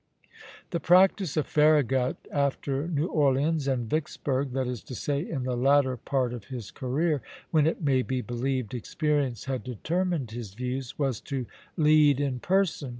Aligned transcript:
The 0.71 0.79
practice 0.79 1.37
of 1.37 1.45
Farragut 1.45 2.17
after 2.31 2.87
New 2.87 3.05
Orleans 3.05 3.67
and 3.67 3.87
Vicksburg, 3.87 4.49
that 4.53 4.65
is 4.65 4.81
to 4.85 4.95
say, 4.95 5.21
in 5.29 5.43
the 5.43 5.55
latter 5.55 5.95
part 5.95 6.33
of 6.33 6.45
his 6.45 6.71
career, 6.71 7.21
when 7.51 7.67
it 7.67 7.83
may 7.83 8.01
be 8.01 8.21
believed 8.21 8.73
experience 8.73 9.45
had 9.45 9.63
determined 9.63 10.31
his 10.31 10.55
views, 10.55 10.97
was 10.97 11.21
to 11.29 11.45
lead 11.77 12.19
in 12.19 12.39
person. 12.39 12.89